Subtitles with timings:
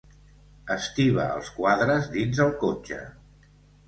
[0.75, 2.99] Estiba els quadres dins el cotxe.